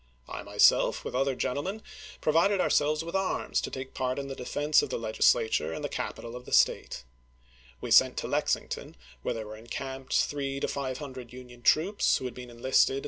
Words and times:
I 0.27 0.41
myself, 0.41 1.05
with 1.05 1.13
other 1.13 1.35
gentle 1.35 1.61
men, 1.61 1.83
provided 2.21 2.59
om 2.59 2.71
selves 2.71 3.03
with 3.03 3.13
arms 3.15 3.61
to 3.61 3.69
take 3.69 3.93
part 3.93 4.17
in 4.17 4.29
the 4.29 4.35
defense 4.35 4.81
of 4.81 4.89
the 4.89 4.97
Legislature 4.97 5.71
and 5.71 5.83
the 5.85 5.89
capital 5.89 6.35
of 6.35 6.45
the 6.45 6.51
State. 6.51 7.03
We 7.81 7.91
sent 7.91 8.17
to 8.17 8.27
Lexington, 8.27 8.95
where 9.21 9.35
there 9.35 9.45
were 9.45 9.55
encamped 9.55 10.15
three 10.23 10.59
to 10.59 10.67
five 10.67 10.97
hundred 10.97 11.31
Union 11.31 11.61
troops, 11.61 12.17
who 12.17 12.25
had 12.25 12.33
been 12.33 12.49
enlisted 12.49 12.49
in 12.49 12.59
244 12.61 12.65
ABBAHAM 12.65 12.65
LINCOLN 12.65 12.81
Chap. 12.81 12.99
XII. 12.99 12.99